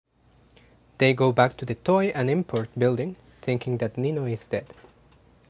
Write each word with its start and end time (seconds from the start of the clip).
They 0.97 1.13
go 1.13 1.31
back 1.31 1.57
to 1.57 1.63
the 1.65 1.75
Toy 1.75 2.07
and 2.07 2.27
Import 2.27 2.71
building, 2.75 3.17
thinking 3.43 3.77
that 3.77 3.99
Nino 3.99 4.25
is 4.25 4.47
dead. 4.47 4.65